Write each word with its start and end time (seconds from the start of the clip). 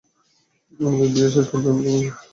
আমাদের 0.79 1.09
বিয়ে 1.13 1.29
শেষ, 1.33 1.45
কিন্তু 1.51 1.67
তুমি 1.67 1.81
এগিয়ে 1.83 2.01
গেছো। 2.05 2.21